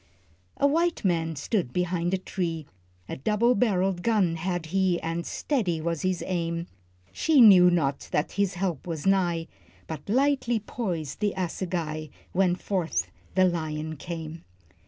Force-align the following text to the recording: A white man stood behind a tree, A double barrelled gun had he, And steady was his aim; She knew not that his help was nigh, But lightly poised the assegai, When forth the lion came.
A 0.57 0.65
white 0.65 1.05
man 1.05 1.35
stood 1.35 1.71
behind 1.71 2.11
a 2.11 2.17
tree, 2.17 2.65
A 3.07 3.17
double 3.17 3.53
barrelled 3.53 4.01
gun 4.01 4.35
had 4.37 4.65
he, 4.73 4.99
And 4.99 5.27
steady 5.27 5.79
was 5.79 6.01
his 6.01 6.23
aim; 6.25 6.65
She 7.11 7.39
knew 7.39 7.69
not 7.69 8.09
that 8.11 8.31
his 8.31 8.55
help 8.55 8.87
was 8.87 9.05
nigh, 9.05 9.45
But 9.85 10.09
lightly 10.09 10.59
poised 10.59 11.19
the 11.19 11.35
assegai, 11.37 12.09
When 12.31 12.55
forth 12.55 13.11
the 13.35 13.45
lion 13.45 13.95
came. 13.95 14.43